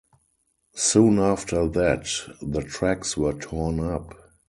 [0.73, 2.07] Soon after that
[2.41, 4.15] the tracks were torn up.